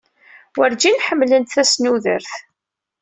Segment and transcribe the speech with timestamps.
[0.57, 2.31] Werǧin ḥemmlent tasnudert.